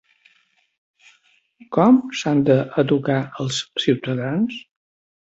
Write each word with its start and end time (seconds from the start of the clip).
Com 1.77 2.01
s'han 2.21 2.43
d'educar 2.49 3.21
els 3.47 3.63
ciutadans? 3.87 4.61